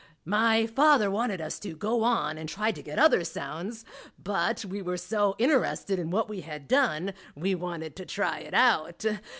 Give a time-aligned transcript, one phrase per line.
[0.25, 3.85] My father wanted us to go on and try to get other sounds,
[4.17, 8.55] but we were so interested in what we had done we wanted to try it
[8.55, 9.05] out.